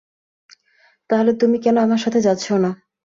তাহলে 1.09 1.31
তুমি 1.33 1.57
কেন 1.63 1.75
আমার 1.77 1.99
সাথে 1.99 2.19
যাচ্ছ 2.21 2.45
না? 2.63 2.71